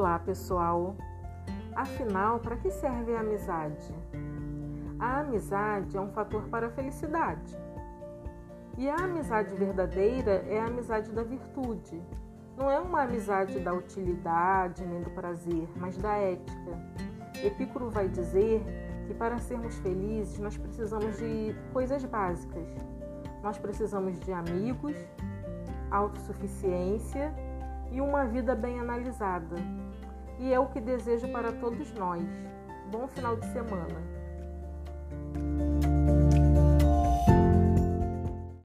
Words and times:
Olá, 0.00 0.18
pessoal! 0.18 0.96
Afinal, 1.76 2.38
para 2.38 2.56
que 2.56 2.70
serve 2.70 3.14
a 3.14 3.20
amizade? 3.20 3.94
A 4.98 5.20
amizade 5.20 5.94
é 5.94 6.00
um 6.00 6.08
fator 6.08 6.44
para 6.44 6.68
a 6.68 6.70
felicidade. 6.70 7.54
E 8.78 8.88
a 8.88 8.94
amizade 8.94 9.54
verdadeira 9.54 10.42
é 10.48 10.58
a 10.58 10.68
amizade 10.68 11.10
da 11.10 11.22
virtude. 11.22 12.02
Não 12.56 12.70
é 12.70 12.80
uma 12.80 13.02
amizade 13.02 13.60
da 13.60 13.74
utilidade 13.74 14.86
nem 14.86 15.02
do 15.02 15.10
prazer, 15.10 15.68
mas 15.76 15.98
da 15.98 16.14
ética. 16.14 16.78
Epicuro 17.44 17.90
vai 17.90 18.08
dizer 18.08 18.64
que 19.06 19.12
para 19.12 19.36
sermos 19.36 19.76
felizes 19.80 20.38
nós 20.38 20.56
precisamos 20.56 21.18
de 21.18 21.54
coisas 21.74 22.02
básicas. 22.06 22.66
Nós 23.42 23.58
precisamos 23.58 24.18
de 24.20 24.32
amigos, 24.32 24.96
autossuficiência 25.90 27.49
e 27.90 28.00
uma 28.00 28.24
vida 28.24 28.54
bem 28.54 28.78
analisada. 28.78 29.56
E 30.38 30.52
é 30.52 30.58
o 30.58 30.66
que 30.66 30.80
desejo 30.80 31.30
para 31.32 31.52
todos 31.52 31.92
nós. 31.92 32.24
Bom 32.90 33.06
final 33.08 33.36
de 33.36 33.46
semana! 33.52 34.19